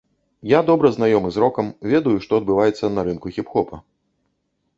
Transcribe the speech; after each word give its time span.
Я 0.51 0.59
добра 0.69 0.89
знаёмы 0.95 1.29
з 1.35 1.43
рокам, 1.43 1.69
ведаю, 1.91 2.15
што 2.25 2.31
адбываецца 2.41 2.93
на 2.95 3.01
рынку 3.11 3.27
хіп-хопа. 3.37 3.75